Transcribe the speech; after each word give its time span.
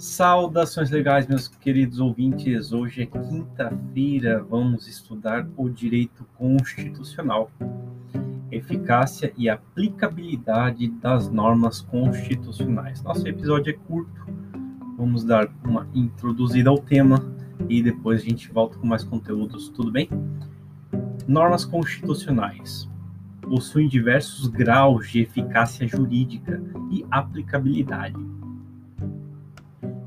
Saudações 0.00 0.88
legais, 0.88 1.26
meus 1.26 1.46
queridos 1.46 2.00
ouvintes. 2.00 2.72
Hoje 2.72 3.02
é 3.02 3.06
quinta-feira, 3.06 4.42
vamos 4.42 4.88
estudar 4.88 5.46
o 5.58 5.68
direito 5.68 6.24
constitucional, 6.38 7.50
eficácia 8.50 9.30
e 9.36 9.46
aplicabilidade 9.46 10.88
das 10.88 11.28
normas 11.28 11.82
constitucionais. 11.82 13.02
Nosso 13.02 13.28
episódio 13.28 13.74
é 13.74 13.76
curto, 13.86 14.26
vamos 14.96 15.22
dar 15.22 15.50
uma 15.62 15.86
introduzida 15.94 16.70
ao 16.70 16.78
tema 16.78 17.22
e 17.68 17.82
depois 17.82 18.22
a 18.22 18.24
gente 18.24 18.50
volta 18.50 18.78
com 18.78 18.86
mais 18.86 19.04
conteúdos, 19.04 19.68
tudo 19.68 19.92
bem? 19.92 20.08
Normas 21.28 21.66
constitucionais 21.66 22.88
possuem 23.42 23.86
diversos 23.86 24.46
graus 24.46 25.10
de 25.10 25.20
eficácia 25.20 25.86
jurídica 25.86 26.58
e 26.90 27.04
aplicabilidade 27.10 28.16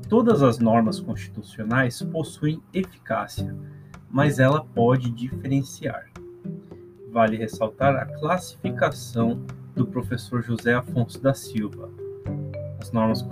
Todas 0.08 0.42
as 0.42 0.58
normas 0.58 1.00
constitucionais 1.00 2.02
possuem 2.02 2.62
eficácia, 2.72 3.56
mas 4.10 4.38
ela 4.38 4.64
pode 4.64 5.10
diferenciar. 5.10 6.10
Vale 7.10 7.36
ressaltar 7.36 7.96
a 7.96 8.06
classificação 8.06 9.44
do 9.74 9.86
professor 9.86 10.42
José 10.42 10.74
Afonso 10.74 11.20
da 11.20 11.34
Silva. 11.34 11.90
As 12.80 12.92
normas 12.92 13.26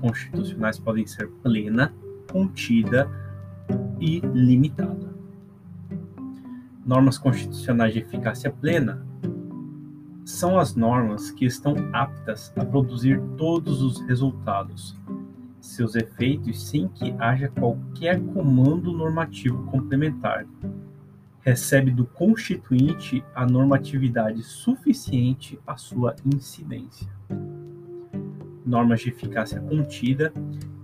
constitucionais 0.00 0.78
podem 0.78 1.06
ser 1.06 1.28
plena, 1.42 1.94
contida 2.30 3.08
e 4.00 4.20
limitada. 4.20 5.08
Normas 6.84 7.16
constitucionais 7.16 7.92
de 7.92 8.00
eficácia 8.00 8.50
plena 8.50 9.06
são 10.24 10.58
as 10.58 10.74
normas 10.74 11.30
que 11.30 11.46
estão 11.46 11.74
aptas 11.92 12.52
a 12.56 12.64
produzir 12.64 13.20
todos 13.36 13.82
os 13.82 14.00
resultados, 14.02 14.96
seus 15.60 15.94
efeitos 15.94 16.68
sem 16.68 16.88
que 16.88 17.14
haja 17.18 17.48
qualquer 17.48 18.20
comando 18.20 18.92
normativo 18.92 19.64
complementar. 19.66 20.46
Recebe 21.40 21.90
do 21.90 22.04
constituinte 22.04 23.24
a 23.34 23.46
normatividade 23.46 24.42
suficiente 24.42 25.58
à 25.66 25.76
sua 25.76 26.14
incidência. 26.24 27.08
Normas 28.64 29.00
de 29.00 29.08
eficácia 29.08 29.60
contida, 29.60 30.32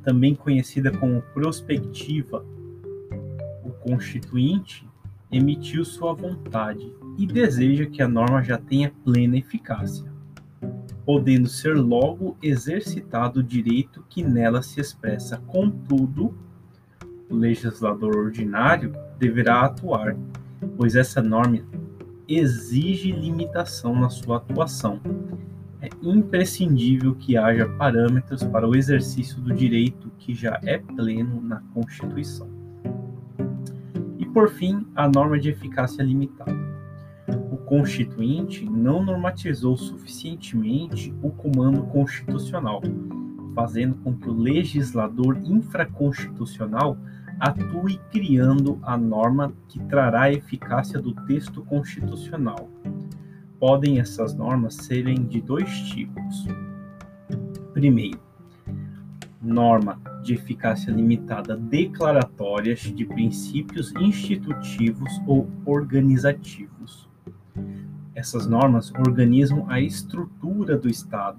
também 0.03 0.35
conhecida 0.35 0.91
como 0.91 1.21
prospectiva. 1.21 2.45
O 3.63 3.71
constituinte 3.71 4.89
emitiu 5.31 5.85
sua 5.85 6.15
vontade 6.15 6.93
e 7.19 7.27
deseja 7.27 7.87
que 7.87 8.03
a 8.03 8.09
norma 8.09 8.43
já 8.43 8.57
tenha 8.57 8.93
plena 9.05 9.37
eficácia 9.37 10.14
podendo 11.05 11.49
ser 11.49 11.77
logo 11.77 12.37
exercitado 12.43 13.41
o 13.41 13.43
direito 13.43 14.05
que 14.09 14.23
nela 14.23 14.63
se 14.63 14.81
expressa. 14.81 15.37
Contudo, 15.47 16.35
o 17.29 17.35
legislador 17.35 18.17
ordinário 18.17 18.93
deverá 19.19 19.63
atuar, 19.63 20.17
pois 20.77 20.97
essa 20.97 21.21
norma 21.21 21.61
exige 22.27 23.13
limitação 23.13 23.95
na 23.95 24.09
sua 24.09 24.39
atuação. 24.39 25.01
É 25.83 25.89
imprescindível 26.03 27.15
que 27.15 27.37
haja 27.37 27.69
parâmetros 27.69 28.43
para 28.43 28.67
o 28.67 28.75
exercício 28.75 29.41
do 29.43 29.53
direito 29.53 30.11
que 30.19 30.35
já 30.35 30.59
é 30.63 30.79
pleno 30.79 31.43
na 31.43 31.61
Constituição. 31.75 32.49
E 34.19 34.25
por 34.25 34.49
fim, 34.49 34.87
a 34.97 35.07
norma 35.07 35.39
de 35.39 35.51
eficácia 35.51 36.03
limitada 36.03 36.64
Constituinte 37.67 38.65
não 38.65 39.03
normatizou 39.03 39.77
suficientemente 39.77 41.15
o 41.23 41.31
comando 41.31 41.83
constitucional, 41.85 42.83
fazendo 43.55 43.95
com 43.97 44.15
que 44.15 44.29
o 44.29 44.35
legislador 44.35 45.39
infraconstitucional 45.45 46.99
atue 47.41 47.99
criando 48.11 48.79
a 48.83 48.97
norma 48.97 49.53
que 49.69 49.81
trará 49.85 50.23
a 50.23 50.33
eficácia 50.33 51.01
do 51.01 51.15
texto 51.27 51.63
constitucional. 51.65 52.69
Podem 53.59 53.99
essas 53.99 54.35
normas 54.35 54.75
serem 54.75 55.25
de 55.25 55.41
dois 55.41 55.71
tipos. 55.89 56.47
Primeiro, 57.73 58.21
norma 59.41 60.01
de 60.23 60.35
eficácia 60.35 60.91
limitada 60.91 61.57
declaratórias 61.57 62.81
de 62.81 63.05
princípios 63.05 63.93
institutivos 63.97 65.11
ou 65.27 65.49
organizativos. 65.67 67.04
Essas 68.25 68.47
normas 68.47 68.91
organizam 69.07 69.67
a 69.69 69.79
estrutura 69.79 70.79
do 70.79 70.89
Estado, 70.89 71.37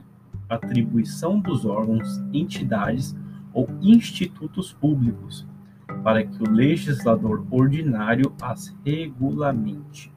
atribuição 0.47 1.39
dos 1.39 1.65
órgãos, 1.65 2.21
entidades 2.31 3.15
ou 3.51 3.67
institutos 3.81 4.71
públicos, 4.71 5.47
para 6.03 6.23
que 6.23 6.43
o 6.43 6.47
legislador 6.47 7.43
ordinário 7.49 8.31
as 8.39 8.67
regulamente. 8.85 10.13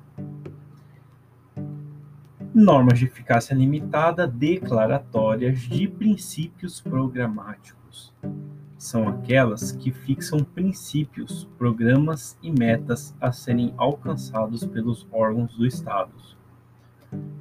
Normas 2.54 2.98
de 2.98 3.06
eficácia 3.06 3.54
limitada 3.54 4.26
declaratórias 4.26 5.60
de 5.60 5.88
princípios 5.88 6.82
programáticos. 6.82 8.12
São 8.76 9.08
aquelas 9.08 9.72
que 9.72 9.90
fixam 9.90 10.44
princípios, 10.44 11.48
programas 11.56 12.38
e 12.42 12.50
metas 12.50 13.16
a 13.18 13.32
serem 13.32 13.72
alcançados 13.78 14.66
pelos 14.66 15.08
órgãos 15.10 15.56
do 15.56 15.64
Estado 15.64 16.12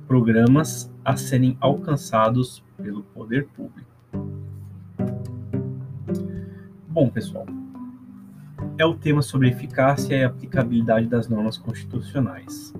programas 0.08 0.90
a 1.04 1.18
serem 1.18 1.58
alcançados 1.60 2.64
pelo 2.82 3.04
poder 3.04 3.46
público. 3.48 3.92
Bom, 6.88 7.10
pessoal, 7.10 7.46
é 8.78 8.86
o 8.86 8.96
tema 8.96 9.22
sobre 9.22 9.50
eficácia 9.50 10.16
e 10.16 10.24
aplicabilidade 10.24 11.08
das 11.08 11.28
normas 11.28 11.58
constitucionais. 11.58 12.74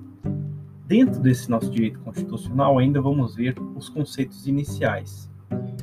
Dentro 0.88 1.20
desse 1.20 1.50
nosso 1.50 1.70
direito 1.70 2.00
constitucional, 2.00 2.80
ainda 2.80 3.02
vamos 3.02 3.36
ver 3.36 3.56
os 3.76 3.90
conceitos 3.90 4.48
iniciais 4.48 5.30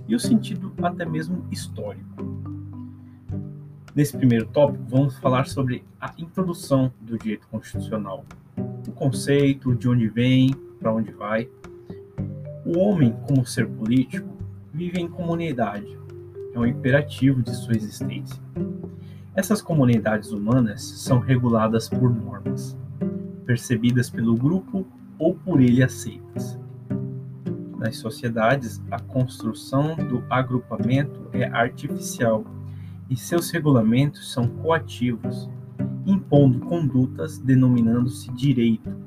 e 0.09 0.15
o 0.15 0.21
sentido 0.21 0.73
até 0.83 1.05
mesmo 1.05 1.47
histórico. 1.51 2.25
Nesse 3.95 4.17
primeiro 4.17 4.47
tópico, 4.47 4.83
vamos 4.89 5.19
falar 5.19 5.47
sobre 5.47 5.85
a 6.01 6.13
introdução 6.17 6.91
do 7.01 7.19
direito 7.19 7.47
constitucional, 7.49 8.25
o 8.89 8.93
conceito, 8.93 9.75
de 9.75 9.89
onde 9.89 10.09
vem, 10.09 10.51
para 10.85 10.93
onde 10.93 11.11
vai. 11.13 11.49
O 12.67 12.79
homem, 12.79 13.17
como 13.27 13.47
ser 13.47 13.67
político, 13.67 14.29
vive 14.71 15.01
em 15.01 15.09
comunidade. 15.09 15.99
É 16.53 16.59
um 16.59 16.67
imperativo 16.67 17.43
de 17.43 17.57
sua 17.57 17.75
existência. 17.75 18.39
Essas 19.35 19.63
comunidades 19.63 20.31
humanas 20.31 20.83
são 20.83 21.21
reguladas 21.21 21.89
por 21.89 22.15
normas, 22.15 22.77
percebidas 23.47 24.11
pelo 24.11 24.37
grupo 24.37 24.87
ou 25.19 25.35
por 25.35 25.59
ele 25.59 25.83
aceitas. 25.83 26.59
Nas 27.79 27.97
sociedades, 27.97 28.83
a 28.91 29.01
construção 29.01 29.97
do 29.97 30.23
agrupamento 30.29 31.29
é 31.33 31.45
artificial 31.47 32.45
e 33.09 33.17
seus 33.17 33.51
regulamentos 33.51 34.33
são 34.33 34.47
coativos, 34.47 35.49
impondo 36.07 36.61
condutas 36.61 37.39
denominando-se 37.39 38.31
direito, 38.33 39.04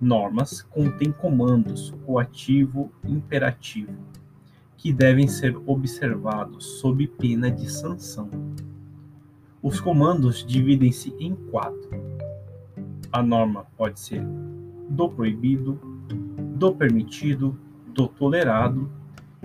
Normas 0.00 0.62
contêm 0.62 1.10
comandos 1.10 1.92
coativo 2.06 2.92
e 3.04 3.12
imperativo, 3.12 3.92
que 4.76 4.92
devem 4.92 5.26
ser 5.26 5.56
observados 5.66 6.78
sob 6.78 7.06
pena 7.08 7.50
de 7.50 7.68
sanção. 7.68 8.30
Os 9.60 9.80
comandos 9.80 10.46
dividem-se 10.46 11.12
em 11.18 11.34
quatro. 11.34 11.90
A 13.10 13.22
norma 13.22 13.66
pode 13.76 13.98
ser 13.98 14.24
do 14.88 15.08
proibido, 15.08 15.80
do 16.56 16.72
permitido, 16.74 17.58
do 17.92 18.06
tolerado 18.06 18.88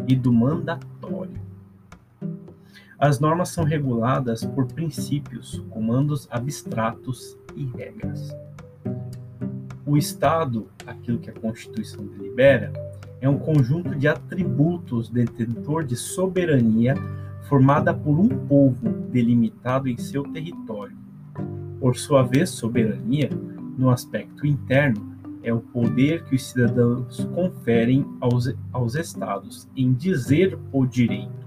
e 0.08 0.16
do 0.16 0.32
mandatório. 0.32 1.42
As 3.00 3.20
normas 3.20 3.50
são 3.50 3.64
reguladas 3.64 4.46
por 4.46 4.68
princípios, 4.68 5.64
comandos 5.72 6.28
abstratos 6.30 7.36
e 7.56 7.66
regras. 7.66 8.36
O 9.86 9.98
Estado, 9.98 10.68
aquilo 10.86 11.20
que 11.20 11.30
a 11.30 11.34
Constituição 11.34 12.06
delibera, 12.06 12.72
é 13.20 13.28
um 13.28 13.38
conjunto 13.38 13.96
de 13.96 14.08
atributos 14.08 15.10
detentor 15.10 15.84
de 15.84 15.96
soberania 15.96 16.96
formada 17.50 17.94
por 17.94 18.20
um 18.20 18.30
povo 18.30 18.90
delimitado 19.12 19.90
em 19.90 19.98
seu 19.98 20.24
território. 20.24 20.98
Por 21.80 21.98
sua 21.98 22.24
vez, 22.24 22.50
soberania, 22.50 23.30
no 23.78 23.90
aspecto 23.90 24.48
interno, 24.48 25.14
é 25.44 25.54
o 25.54 25.60
poder 25.60 26.24
que 26.24 26.36
os 26.36 26.50
cidadãos 26.50 27.26
conferem 27.36 28.06
aos, 28.22 28.54
aos 28.72 28.96
estados 28.96 29.68
em 29.76 29.94
dizer 29.94 30.58
o 30.72 30.86
direito, 30.86 31.46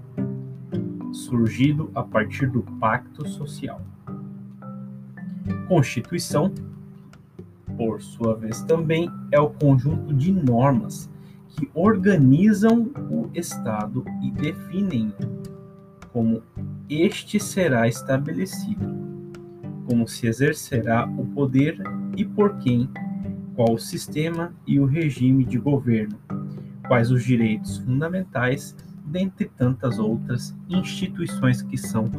surgido 1.11 1.89
a 1.95 2.03
partir 2.03 2.47
do 2.47 2.61
pacto 2.79 3.27
social. 3.27 3.81
Constituição 5.67 6.53
por 7.77 8.01
sua 8.01 8.35
vez, 8.35 8.61
também 8.63 9.09
é 9.31 9.39
o 9.39 9.49
conjunto 9.49 10.13
de 10.13 10.31
normas 10.31 11.09
que 11.49 11.69
organizam 11.73 12.91
o 13.09 13.29
Estado 13.33 14.03
e 14.21 14.31
definem 14.31 15.13
como 16.11 16.41
este 16.89 17.39
será 17.39 17.87
estabelecido, 17.87 18.85
como 19.85 20.07
se 20.07 20.27
exercerá 20.27 21.07
o 21.17 21.25
poder 21.27 21.81
e 22.15 22.25
por 22.25 22.57
quem, 22.57 22.89
qual 23.55 23.73
o 23.73 23.79
sistema 23.79 24.53
e 24.65 24.79
o 24.79 24.85
regime 24.85 25.45
de 25.45 25.57
governo, 25.57 26.17
quais 26.87 27.11
os 27.11 27.23
direitos 27.23 27.77
fundamentais, 27.77 28.75
dentre 29.05 29.45
tantas 29.45 29.99
outras 29.99 30.55
instituições 30.69 31.61
que 31.61 31.77
são 31.77 32.09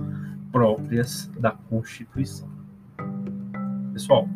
próprias 0.50 1.30
da 1.38 1.50
Constituição. 1.50 2.48
Pessoal, 3.92 4.28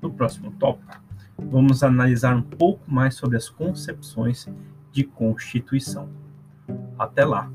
no 0.00 0.10
próximo 0.10 0.50
tópico, 0.52 1.00
vamos 1.38 1.82
analisar 1.82 2.34
um 2.34 2.42
pouco 2.42 2.82
mais 2.86 3.14
sobre 3.14 3.36
as 3.36 3.48
concepções 3.48 4.48
de 4.92 5.04
Constituição. 5.04 6.08
Até 6.98 7.24
lá! 7.24 7.50